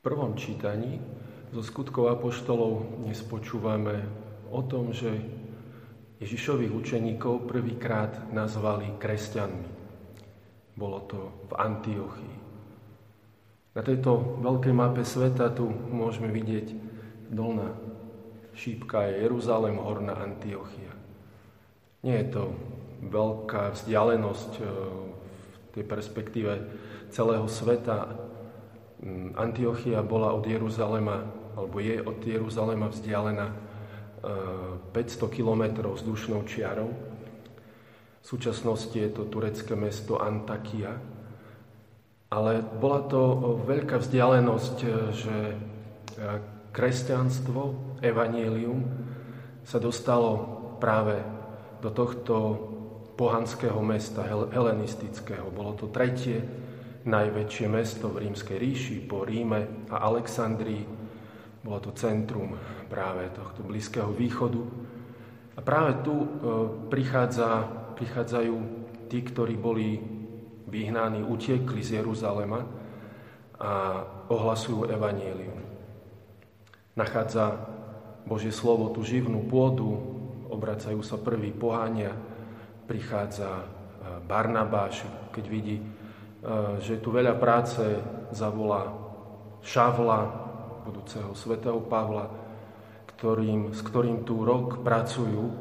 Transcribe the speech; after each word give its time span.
Prvom 0.00 0.32
čítaní 0.32 0.96
zo 1.52 1.60
skutkov 1.60 2.08
apoštolov 2.08 3.04
dnes 3.04 3.20
počúvame 3.20 4.00
o 4.48 4.64
tom, 4.64 4.96
že 4.96 5.12
Ježišových 6.24 6.72
učeníkov 6.72 7.44
prvýkrát 7.44 8.32
nazvali 8.32 8.96
kresťanmi. 8.96 9.68
Bolo 10.72 11.04
to 11.04 11.20
v 11.48 11.52
Antiochii. 11.52 12.36
Na 13.76 13.84
tejto 13.84 14.40
veľkej 14.40 14.72
mape 14.72 15.04
sveta 15.04 15.52
tu 15.52 15.68
môžeme 15.68 16.32
vidieť 16.32 16.72
dolná 17.28 17.90
šípka 18.56 19.04
je 19.04 19.28
Jeruzalém, 19.28 19.76
horná 19.76 20.16
Antiochia. 20.16 20.96
Nie 22.00 22.24
je 22.24 22.40
to 22.40 22.44
veľká 23.04 23.76
vzdialenosť 23.76 24.52
e, 24.56 24.62
v 24.64 25.68
tej 25.76 25.84
perspektíve 25.84 26.52
celého 27.12 27.44
sveta, 27.48 28.16
Antiochia 29.34 30.04
bola 30.04 30.36
od 30.36 30.44
Jeruzalema, 30.44 31.24
alebo 31.56 31.80
je 31.80 31.96
od 32.04 32.20
Jeruzalema 32.20 32.92
vzdialená 32.92 33.48
500 34.20 34.92
e, 34.92 35.28
kilometrov 35.32 35.96
vzdušnou 35.96 36.44
čiarou. 36.44 36.92
V 38.20 38.26
súčasnosti 38.26 38.92
je 38.92 39.08
to 39.08 39.24
turecké 39.32 39.72
mesto 39.72 40.20
Antakia. 40.20 41.00
Ale 42.30 42.60
bola 42.60 43.00
to 43.08 43.56
veľká 43.64 43.98
vzdialenosť, 43.98 44.76
e, 44.84 44.88
že 45.16 45.36
kresťanstvo, 46.70 47.60
evanielium 48.04 48.84
sa 49.64 49.80
dostalo 49.80 50.60
práve 50.76 51.18
do 51.80 51.88
tohto 51.88 52.34
pohanského 53.16 53.80
mesta, 53.80 54.24
helenistického. 54.28 55.48
Bolo 55.52 55.76
to 55.76 55.88
tretie 55.88 56.40
najväčšie 57.04 57.66
mesto 57.70 58.12
v 58.12 58.28
rímskej 58.28 58.56
ríši 58.60 58.96
po 59.08 59.24
Ríme 59.24 59.88
a 59.88 60.04
Alexandrii. 60.04 60.84
Bolo 61.60 61.78
to 61.80 61.92
centrum 61.96 62.56
práve 62.88 63.28
tohto 63.32 63.64
Blízkeho 63.64 64.12
východu. 64.12 64.62
A 65.56 65.60
práve 65.60 66.00
tu 66.00 66.14
e, 66.16 66.26
prichádza, 66.88 67.68
prichádzajú 67.96 68.56
tí, 69.12 69.18
ktorí 69.20 69.54
boli 69.60 70.00
vyhnaní, 70.68 71.20
utiekli 71.24 71.84
z 71.84 72.00
Jeruzalema 72.00 72.64
a 73.60 73.72
ohlasujú 74.32 74.88
evanielium. 74.88 75.60
Nachádza 76.96 77.60
Božie 78.24 78.52
slovo 78.52 78.88
tú 78.92 79.04
živnú 79.04 79.44
pôdu, 79.48 79.88
obracajú 80.48 81.00
sa 81.04 81.20
prví 81.20 81.52
pohania, 81.52 82.12
prichádza 82.88 83.48
e, 83.48 83.64
Barnabáš, 84.24 85.04
keď 85.32 85.44
vidí 85.48 85.76
Eh, 86.40 86.80
že 86.80 86.96
tu 87.04 87.12
veľa 87.12 87.36
práce 87.36 87.84
zavolá 88.32 88.96
Šavla, 89.60 90.24
budúceho 90.88 91.36
svätého 91.36 91.76
Pavla, 91.84 92.32
ktorým, 93.12 93.76
s 93.76 93.84
ktorým 93.84 94.24
tu 94.24 94.40
rok 94.40 94.80
pracujú 94.80 95.52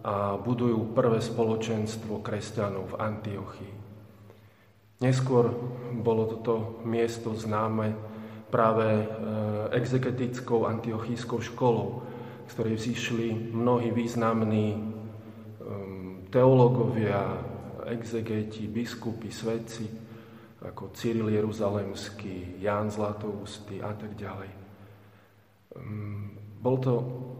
a 0.00 0.40
budujú 0.40 0.96
prvé 0.96 1.20
spoločenstvo 1.20 2.24
kresťanov 2.24 2.96
v 2.96 2.98
Antiochii. 3.04 3.74
Neskôr 5.04 5.52
bolo 6.00 6.24
toto 6.24 6.80
miesto 6.88 7.36
známe 7.36 7.92
práve 8.48 9.04
eh, 9.04 9.06
exegetickou 9.76 10.64
antiochijskou 10.64 11.44
školou, 11.44 12.00
z 12.48 12.50
ktorej 12.56 12.80
vzýšli 12.80 13.52
mnohí 13.52 13.92
významní 13.92 14.72
ehm, 14.72 16.32
teológovia, 16.32 17.44
exegeti, 17.84 18.64
biskupy, 18.64 19.28
svedci, 19.28 20.04
ako 20.64 20.96
Cyril 20.96 21.28
Jeruzalemský, 21.28 22.58
Ján 22.58 22.88
Zlatoústy 22.88 23.84
a 23.84 23.92
tak 23.92 24.16
ďalej. 24.16 24.50
Mm, 25.76 26.24
bol 26.64 26.76
to 26.80 26.94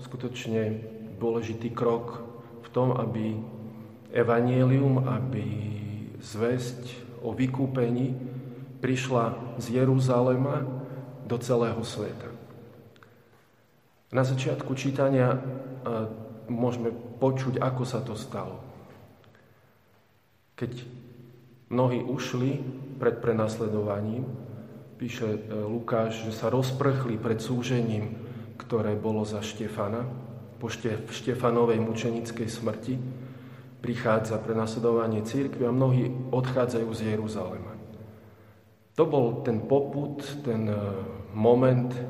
skutočne 0.00 0.80
dôležitý 1.20 1.76
krok 1.76 2.24
v 2.64 2.68
tom, 2.72 2.96
aby 2.96 3.36
evanielium, 4.16 5.04
aby 5.04 5.44
zväzť 6.24 6.82
o 7.20 7.36
vykúpení 7.36 8.16
prišla 8.80 9.56
z 9.60 9.84
Jeruzalema 9.84 10.64
do 11.28 11.36
celého 11.36 11.84
sveta. 11.84 12.32
Na 14.10 14.24
začiatku 14.24 14.72
čítania 14.74 15.38
môžeme 16.50 16.90
počuť, 17.22 17.62
ako 17.62 17.82
sa 17.86 18.02
to 18.02 18.18
stalo. 18.18 18.58
Keď 20.58 20.82
Mnohí 21.70 22.02
ušli 22.02 22.58
pred 22.98 23.22
prenasledovaním, 23.22 24.26
píše 24.98 25.38
e, 25.38 25.38
Lukáš, 25.70 26.26
že 26.26 26.34
sa 26.34 26.50
rozprchli 26.50 27.14
pred 27.14 27.38
súžením, 27.38 28.18
ktoré 28.58 28.98
bolo 28.98 29.22
za 29.22 29.38
Štefana. 29.38 30.02
Po 30.58 30.66
Štefanovej 31.08 31.78
mučenickej 31.78 32.48
smrti 32.50 32.94
prichádza 33.80 34.42
prenasledovanie 34.42 35.22
církvy 35.22 35.64
a 35.64 35.72
mnohí 35.72 36.10
odchádzajú 36.34 36.90
z 36.90 37.00
Jeruzalema. 37.16 37.72
To 38.98 39.08
bol 39.08 39.40
ten 39.46 39.62
poput, 39.64 40.26
ten 40.42 40.66
e, 40.66 40.74
moment, 41.38 41.94
e, 41.94 42.02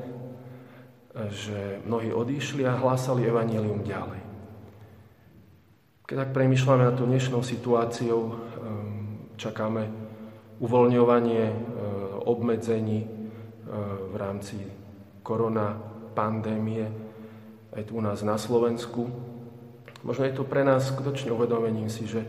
že 1.29 1.85
mnohí 1.85 2.09
odišli 2.09 2.65
a 2.65 2.81
hlásali 2.81 3.29
evanílium 3.29 3.85
ďalej. 3.85 4.21
Keď 6.09 6.15
tak 6.17 6.33
premyšľame 6.33 6.83
na 6.89 6.93
tú 6.97 7.05
dnešnou 7.05 7.39
situáciou, 7.39 8.35
Čakáme 9.41 9.89
uvoľňovanie 10.61 11.43
e, 11.49 11.55
obmedzení 12.29 13.01
e, 13.01 13.07
v 14.05 14.13
rámci 14.13 14.61
korona 15.25 15.73
pandémie 16.13 16.85
aj 17.73 17.89
tu 17.89 17.97
u 17.97 18.05
nás 18.05 18.21
na 18.21 18.37
Slovensku. 18.37 19.09
Možno 20.05 20.29
je 20.29 20.37
to 20.37 20.45
pre 20.45 20.61
nás 20.61 20.93
skutočne 20.93 21.33
uvedomením 21.33 21.89
si, 21.89 22.05
že 22.05 22.21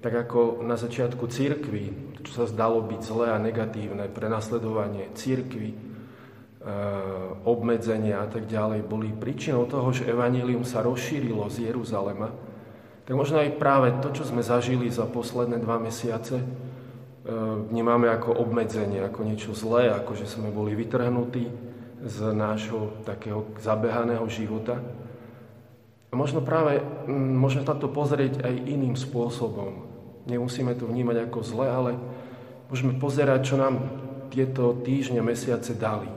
tak 0.00 0.16
ako 0.16 0.64
na 0.64 0.80
začiatku 0.80 1.28
církvy, 1.28 2.16
čo 2.24 2.32
sa 2.32 2.48
zdalo 2.48 2.80
byť 2.88 3.00
zlé 3.04 3.36
a 3.36 3.42
negatívne, 3.42 4.08
prenasledovanie 4.08 5.12
církvy, 5.12 5.76
e, 5.76 5.78
obmedzenia 7.44 8.24
a 8.24 8.32
tak 8.32 8.48
ďalej, 8.48 8.80
boli 8.88 9.12
príčinou 9.12 9.68
toho, 9.68 9.92
že 9.92 10.08
evanílium 10.08 10.64
sa 10.64 10.80
rozšírilo 10.80 11.52
z 11.52 11.68
Jeruzalema, 11.68 12.55
tak 13.06 13.14
možno 13.14 13.38
aj 13.38 13.54
práve 13.62 13.94
to, 14.02 14.10
čo 14.10 14.26
sme 14.26 14.42
zažili 14.42 14.90
za 14.90 15.06
posledné 15.06 15.62
dva 15.62 15.78
mesiace, 15.78 16.42
e, 16.42 16.46
vnímame 17.70 18.10
ako 18.10 18.34
obmedzenie, 18.34 18.98
ako 19.06 19.22
niečo 19.22 19.54
zlé, 19.54 19.94
ako 19.94 20.18
že 20.18 20.26
sme 20.26 20.50
boli 20.50 20.74
vytrhnutí 20.74 21.46
z 22.02 22.18
nášho 22.34 22.98
takého 23.06 23.46
zabehaného 23.62 24.26
života. 24.26 24.82
A 26.10 26.14
možno 26.18 26.42
práve 26.42 26.82
môžeme 27.10 27.62
na 27.62 27.78
to 27.78 27.86
pozrieť 27.86 28.42
aj 28.42 28.54
iným 28.66 28.98
spôsobom. 28.98 29.86
Nemusíme 30.26 30.74
to 30.74 30.90
vnímať 30.90 31.30
ako 31.30 31.38
zle, 31.46 31.66
ale 31.70 31.90
môžeme 32.66 32.98
pozerať, 32.98 33.54
čo 33.54 33.56
nám 33.58 33.86
tieto 34.34 34.74
týždne, 34.82 35.22
mesiace 35.22 35.78
dali. 35.78 36.10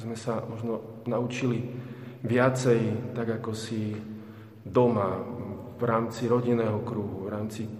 Sme 0.00 0.16
sa 0.16 0.40
možno 0.40 1.04
naučili 1.04 1.68
viacej, 2.24 3.12
tak 3.12 3.44
ako 3.44 3.52
si 3.52 3.92
doma 4.64 5.20
v 5.80 5.84
rámci 5.88 6.28
rodinného 6.28 6.84
kruhu, 6.84 7.24
v 7.24 7.32
rámci 7.32 7.64
e, 7.64 7.72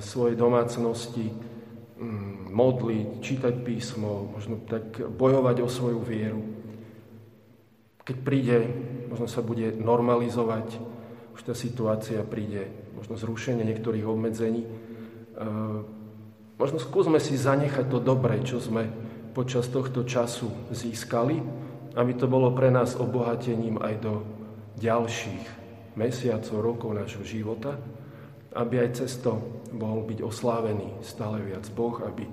svojej 0.00 0.40
domácnosti 0.40 1.28
mm, 1.28 2.48
modliť, 2.48 3.08
čítať 3.20 3.54
písmo, 3.60 4.32
možno 4.32 4.64
tak 4.64 5.04
bojovať 5.04 5.56
o 5.60 5.68
svoju 5.68 6.00
vieru. 6.00 6.40
Keď 8.08 8.16
príde, 8.24 8.58
možno 9.12 9.28
sa 9.28 9.44
bude 9.44 9.76
normalizovať, 9.76 10.80
už 11.36 11.40
tá 11.44 11.52
situácia 11.52 12.24
príde, 12.24 12.72
možno 12.96 13.20
zrušenie 13.20 13.68
niektorých 13.68 14.08
obmedzení. 14.08 14.64
E, 14.64 14.68
možno 16.56 16.80
skúsme 16.80 17.20
si 17.20 17.36
zanechať 17.36 17.84
to 17.92 18.00
dobré, 18.00 18.40
čo 18.40 18.56
sme 18.56 18.88
počas 19.36 19.68
tohto 19.68 20.08
času 20.08 20.48
získali, 20.72 21.36
aby 22.00 22.12
to 22.16 22.24
bolo 22.24 22.50
pre 22.56 22.72
nás 22.72 22.96
obohatením 22.96 23.76
aj 23.78 23.94
do 24.00 24.24
ďalších 24.80 25.59
mesiacov, 26.00 26.56
rokov 26.64 26.90
nášho 26.96 27.20
života, 27.20 27.76
aby 28.56 28.80
aj 28.80 29.04
cez 29.04 29.20
to 29.20 29.36
mohol 29.76 30.08
byť 30.08 30.24
oslávený 30.24 31.04
stále 31.04 31.44
viac 31.44 31.68
Boh, 31.76 32.00
aby 32.00 32.24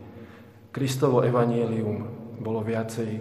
Kristovo 0.71 1.19
evanielium 1.25 2.07
bolo 2.39 2.63
viacej 2.63 3.19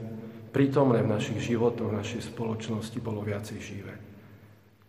prítomné 0.55 1.03
v 1.03 1.13
našich 1.13 1.41
životoch, 1.53 1.91
v 1.91 1.99
našej 1.99 2.23
spoločnosti, 2.33 2.99
bolo 3.03 3.27
viacej 3.27 3.59
živé. 3.59 3.95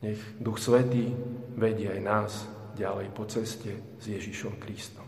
Nech 0.04 0.22
Duch 0.38 0.62
Svetý 0.62 1.10
vedie 1.58 1.90
aj 1.90 2.02
nás 2.06 2.32
ďalej 2.78 3.08
po 3.18 3.26
ceste 3.26 3.98
s 3.98 4.04
Ježišom 4.06 4.62
Kristom. 4.62 5.07